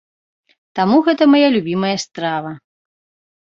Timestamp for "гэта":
1.09-1.29